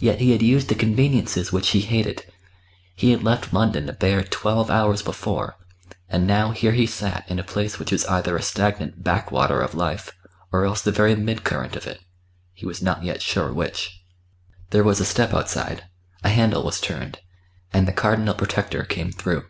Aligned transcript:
Yet 0.00 0.20
he 0.22 0.30
had 0.30 0.40
used 0.40 0.70
the 0.70 0.74
conveniences 0.74 1.52
which 1.52 1.68
he 1.76 1.82
hated; 1.82 2.24
he 2.96 3.10
had 3.10 3.22
left 3.22 3.52
London 3.52 3.90
a 3.90 3.92
bare 3.92 4.24
twelve 4.24 4.70
hours 4.70 5.02
before, 5.02 5.56
and 6.08 6.26
now 6.26 6.52
here 6.52 6.72
he 6.72 6.86
sat 6.86 7.28
in 7.30 7.38
a 7.38 7.42
place 7.44 7.78
which 7.78 7.92
was 7.92 8.06
either 8.06 8.38
a 8.38 8.42
stagnant 8.42 9.02
backwater 9.04 9.60
of 9.60 9.74
life, 9.74 10.12
or 10.50 10.64
else 10.64 10.80
the 10.80 10.90
very 10.92 11.14
mid 11.14 11.44
current 11.44 11.76
of 11.76 11.86
it; 11.86 12.00
he 12.54 12.64
was 12.64 12.80
not 12.80 13.04
yet 13.04 13.20
sure 13.20 13.52
which. 13.52 14.00
There 14.70 14.82
was 14.82 14.98
a 14.98 15.04
step 15.04 15.34
outside, 15.34 15.84
a 16.22 16.30
handle 16.30 16.62
was 16.62 16.80
turned; 16.80 17.20
and 17.70 17.86
the 17.86 17.92
Cardinal 17.92 18.32
Protector 18.32 18.82
came 18.86 19.12
through. 19.12 19.44